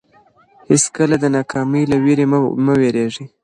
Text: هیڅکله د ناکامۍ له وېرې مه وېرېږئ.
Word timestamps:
هیڅکله 0.69 1.15
د 1.19 1.25
ناکامۍ 1.35 1.83
له 1.91 1.97
وېرې 2.03 2.25
مه 2.65 2.73
وېرېږئ. 2.79 3.25